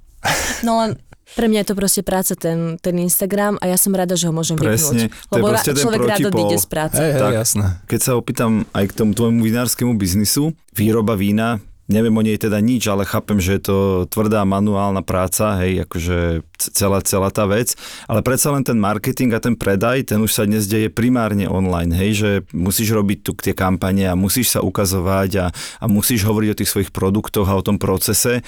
[0.67, 0.99] No len
[1.33, 4.33] pre mňa je to proste práca, ten, ten Instagram a ja som rada, že ho
[4.33, 5.29] môžem Presne, vypnúť.
[5.29, 7.01] to je Lebo ra- proste ten človek rád odíde z práce.
[7.01, 7.33] Hej, hej, Tak.
[7.35, 7.67] jasné.
[7.87, 11.59] Keď sa opýtam aj k tomu tvojmu vinárskému biznisu, výroba vína,
[11.93, 13.77] neviem o nej teda nič, ale chápem, že je to
[14.09, 17.77] tvrdá manuálna práca, hej, akože celá, celá tá vec,
[18.09, 21.93] ale predsa len ten marketing a ten predaj, ten už sa dnes deje primárne online,
[21.93, 26.49] hej, že musíš robiť tu tie kampane a musíš sa ukazovať a, a musíš hovoriť
[26.57, 28.41] o tých svojich produktoch a o tom procese,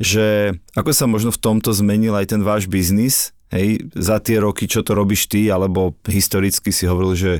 [0.00, 4.66] že ako sa možno v tomto zmenil aj ten váš biznis, hej, za tie roky,
[4.66, 7.32] čo to robíš ty, alebo historicky si hovoril, že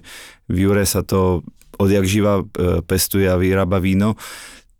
[0.46, 1.42] v Jure sa to
[1.76, 2.44] odjak živa e,
[2.84, 4.16] pestuje a vyrába víno,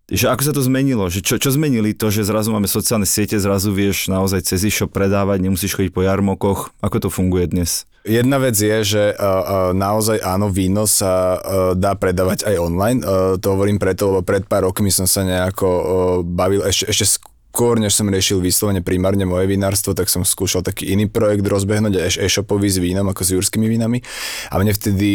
[0.07, 3.35] že ako sa to zmenilo, že čo, čo zmenili to, že zrazu máme sociálne siete,
[3.43, 7.91] zrazu vieš naozaj cez e-shop predávať, nemusíš chodiť po jarmokoch, ako to funguje dnes?
[8.07, 9.43] Jedna vec je, že uh, uh,
[9.75, 13.03] naozaj áno, víno sa uh, dá predávať aj online.
[13.43, 17.19] To hovorím preto, lebo pred pár rokmi som sa nejako bavil ešte, ešte
[17.57, 22.21] skôr, než som riešil vyslovene primárne moje vinárstvo, tak som skúšal taký iný projekt rozbehnúť,
[22.21, 24.05] e-shopový s vínom, ako s jurskými vínami.
[24.53, 25.13] A mne vtedy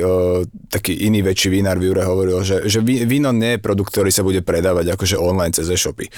[0.00, 0.40] uh,
[0.72, 4.08] taký iný väčší vinár v Jure hovoril, že, že ví- víno nie je produkt, ktorý
[4.08, 6.08] sa bude predávať akože online cez e-shopy.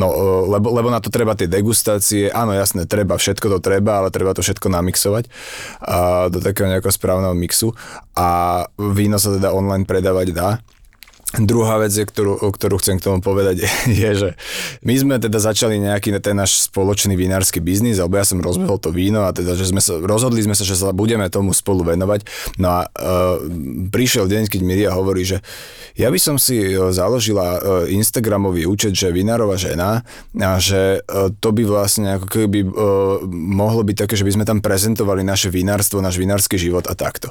[0.00, 4.00] No, uh, lebo, lebo na to treba tie degustácie, áno, jasné, treba, všetko to treba,
[4.00, 5.28] ale treba to všetko namixovať
[5.84, 7.76] a do takého nejakého správneho mixu
[8.16, 8.64] a
[8.96, 10.64] víno sa teda online predávať dá.
[11.38, 13.62] Druhá vec, je, ktorú, ktorú chcem k tomu povedať,
[14.02, 14.28] je, že
[14.82, 18.90] my sme teda začali nejaký ten náš spoločný vinársky biznis, alebo ja som rozbehol to
[18.90, 22.26] víno a teda, že sme sa, rozhodli sme sa, že sa budeme tomu spolu venovať.
[22.58, 23.38] No a uh,
[23.94, 25.38] prišiel deň, keď Miria hovorí, že
[25.94, 30.02] ja by som si uh, založila uh, Instagramový účet, že vinárova žena
[30.34, 32.72] a že uh, to by vlastne ako keby uh,
[33.30, 37.30] mohlo byť také, že by sme tam prezentovali naše vinárstvo, náš vinársky život a takto.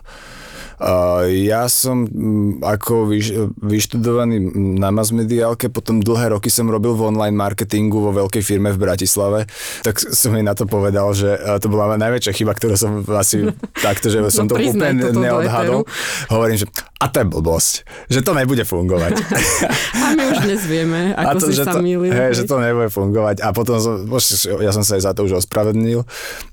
[1.28, 4.39] Ja som mm, ako vyš, vyštudovaný
[4.80, 9.44] na masmediálke, potom dlhé roky som robil v online marketingu vo veľkej firme v Bratislave,
[9.84, 13.52] tak som jej na to povedal, že to bola najväčšia chyba, ktorú som asi
[13.86, 15.84] takto, že som No to úplne neodhadol.
[16.32, 16.68] Hovorím, že
[17.00, 17.74] a to je blbosť,
[18.12, 19.24] že to nebude fungovať.
[20.04, 22.12] A my už dnes vieme, A ako si že sa to, milil.
[22.12, 23.39] hej, že to nebude fungovať.
[23.39, 24.04] A potom som,
[24.60, 26.04] ja som sa aj za to už ospravedlnil,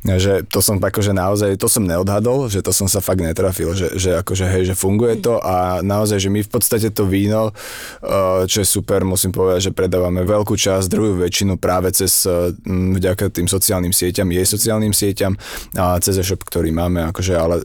[0.06, 3.98] že to som akože naozaj, to som neodhadol, že to som sa fakt netrafil, že,
[3.98, 8.44] že akože hej, že funguje to a naozaj, že my v podstate to víno, eh,
[8.48, 13.30] čo je super, musím povedať, že predávame veľkú časť, druhú väčšinu práve cez, eh, vďaka
[13.30, 15.38] tým sociálnym sieťam, jej sociálnym sieťam
[15.76, 17.62] a cez e-shop, ktorý máme, akože, ale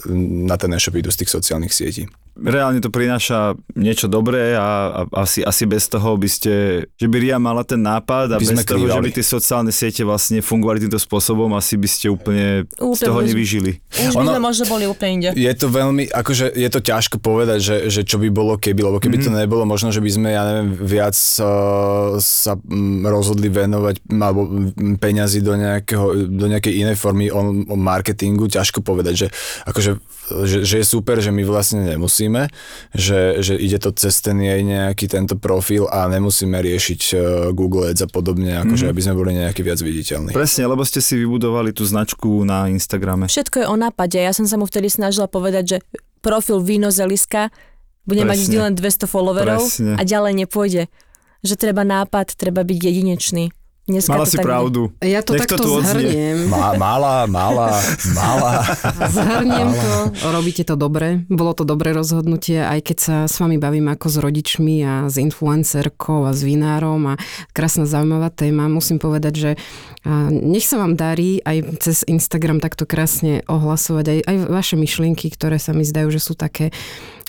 [0.48, 2.06] na ten e-shop idú z tých sociálnych sietí.
[2.32, 6.54] Reálne to prináša niečo dobré a, a asi, asi bez toho by ste,
[6.96, 9.04] že by Ria mala ten nápad a By bez sme toho, že krývali.
[9.04, 13.20] by tie sociálne siete vlastne fungovali týmto spôsobom, asi by ste úplne, z Úplne toho
[13.20, 13.72] by sme- nevyžili.
[14.08, 15.30] Už by Ono- sme možno boli úplne inde.
[15.36, 18.98] Je to veľmi, akože je to ťažko povedať, že, že čo by bolo keby, lebo
[19.04, 19.36] keby mm-hmm.
[19.36, 21.14] to nebolo, možno, že by sme, ja neviem, viac
[21.44, 27.28] uh, sa mm, rozhodli venovať mm, alebo mm, peňazí do, nejakého, do nejakej inej formy
[27.28, 29.28] on, on marketingu, ťažko povedať, že
[29.68, 30.00] akože
[30.48, 32.48] že, že je super, že my vlastne nemusíme,
[32.96, 37.20] že, že ide to cez ten jej nejaký tento profil a nemusíme riešiť uh,
[37.52, 40.32] Google Ads a podobne, akože aby sme boli nejaký viac viditeľní.
[40.32, 43.28] Presne, lebo ste si vybudovali tú značku na Instagrame.
[43.28, 44.18] Všetko je o nápade.
[44.18, 45.78] Ja som sa mu vtedy snažila povedať, že
[46.24, 47.50] profil víno zeliska
[48.06, 48.46] bude mať Presne.
[48.50, 49.94] vždy len 200 followerov Presne.
[49.98, 50.84] a ďalej nepôjde.
[51.42, 53.50] Že treba nápad, treba byť jedinečný.
[53.90, 54.94] Dneska Mala to si tak pravdu.
[55.02, 55.90] Ja to Nech to takto odznie.
[55.90, 56.38] zhrniem.
[56.54, 57.82] Má, malá, malá,
[58.14, 58.62] malá.
[59.10, 59.94] Zhrniem to,
[60.30, 64.18] robíte to dobre, bolo to dobré rozhodnutie, aj keď sa s vami bavím ako s
[64.22, 67.20] rodičmi a s influencerkou a s vinárom a
[67.58, 68.70] krásna zaujímavá téma.
[68.70, 69.52] Musím povedať, že
[70.30, 75.58] nech sa vám darí aj cez Instagram takto krásne ohlasovať aj, aj vaše myšlienky, ktoré
[75.58, 76.70] sa mi zdajú, že sú také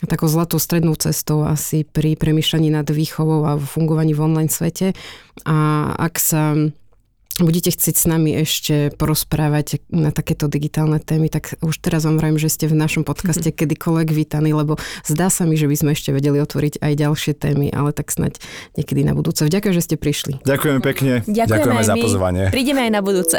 [0.07, 4.95] takou zlatou strednou cestou asi pri premyšľaní nad výchovou a fungovaní v online svete.
[5.47, 6.55] A ak sa
[7.41, 12.37] budete chcieť s nami ešte porozprávať na takéto digitálne témy, tak už teraz vám vravím,
[12.37, 14.77] že ste v našom podcaste kedykoľvek vítaní, lebo
[15.09, 18.37] zdá sa mi, že by sme ešte vedeli otvoriť aj ďalšie témy, ale tak snať
[18.77, 19.49] niekedy na budúce.
[19.49, 20.45] Ďakujem, že ste prišli.
[20.45, 21.25] Ďakujeme pekne.
[21.25, 22.45] Ďakujeme, Ďakujeme za pozvanie.
[22.53, 23.38] Prídeme aj na budúce.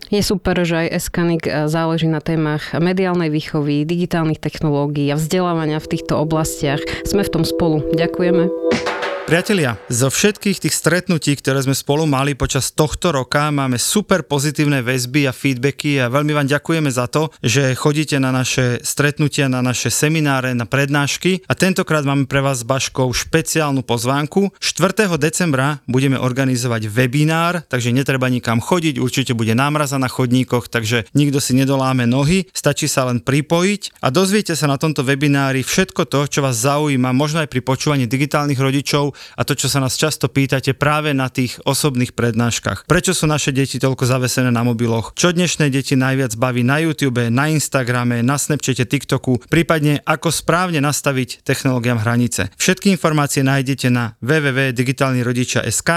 [0.11, 5.87] Je super, že aj Eskanik záleží na témach mediálnej výchovy, digitálnych technológií a vzdelávania v
[5.87, 6.83] týchto oblastiach.
[7.07, 7.79] Sme v tom spolu.
[7.95, 8.90] Ďakujeme.
[9.31, 14.83] Priatelia, zo všetkých tých stretnutí, ktoré sme spolu mali počas tohto roka, máme super pozitívne
[14.83, 19.63] väzby a feedbacky a veľmi vám ďakujeme za to, že chodíte na naše stretnutia, na
[19.63, 24.51] naše semináre, na prednášky a tentokrát máme pre vás s Baškou špeciálnu pozvánku.
[24.59, 25.07] 4.
[25.15, 31.39] decembra budeme organizovať webinár, takže netreba nikam chodiť, určite bude námraza na chodníkoch, takže nikto
[31.39, 36.27] si nedoláme nohy, stačí sa len pripojiť a dozviete sa na tomto webinári všetko to,
[36.27, 40.27] čo vás zaujíma, možno aj pri počúvaní digitálnych rodičov, a to, čo sa nás často
[40.27, 42.85] pýtate práve na tých osobných prednáškach.
[42.85, 45.13] Prečo sú naše deti toľko zavesené na mobiloch?
[45.15, 50.83] Čo dnešné deti najviac baví na YouTube, na Instagrame, na Snapchate, TikToku, prípadne ako správne
[50.83, 52.51] nastaviť technológiám hranice.
[52.59, 55.89] Všetky informácie nájdete na www.digitalnyrodičia.sk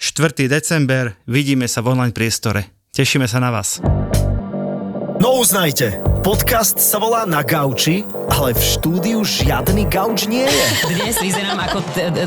[0.00, 0.50] 4.
[0.50, 2.72] december, vidíme sa v online priestore.
[2.90, 3.78] Tešíme sa na vás.
[5.20, 10.64] No uznajte, podcast sa volá Na gauči, ale v štúdiu žiadny gauč nie je.
[10.92, 11.80] Dnes vyzerám ako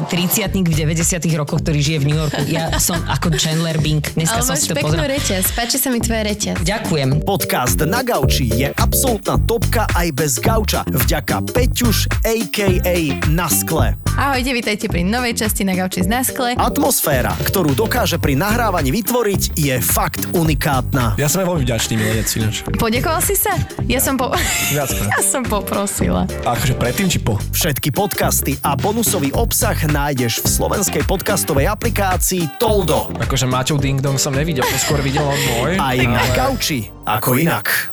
[0.09, 2.41] 30 v 90 rokoch, ktorý žije v New Yorku.
[2.49, 4.01] Ja som ako Chandler Bing.
[4.17, 5.13] Dneska Ale som si to peknú pozrel.
[5.13, 6.65] reťaz, páči sa mi tvoja reťaz.
[6.65, 7.21] Ďakujem.
[7.21, 10.81] Podcast Na gauči je absolútna topka aj bez gauča.
[10.89, 12.97] Vďaka Peťuš, a.k.a.
[13.29, 13.93] Na skle.
[14.13, 16.53] Ahojte, vítajte pri novej časti na gauči z Naskle.
[16.53, 21.17] Atmosféra, ktorú dokáže pri nahrávaní vytvoriť, je fakt unikátna.
[21.17, 22.61] Ja som veľmi vďačný milenec ináč.
[22.77, 23.57] Podekoval si sa?
[23.83, 24.31] Ja som po...
[24.75, 24.87] Ja
[25.19, 26.23] som poprosila.
[26.47, 27.35] A akože predtým či po?
[27.51, 33.11] Všetky podcasty a bonusový obsah nájdeš v slovenskej podcastovej aplikácii Toldo.
[33.19, 35.75] Akože Maťov Ding Dong som nevidel, to skôr videl on môj.
[35.75, 37.91] Aj na gauči, ako inak.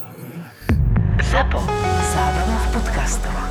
[1.27, 1.59] Zapo.
[2.15, 3.50] Zábrná v podcastovách.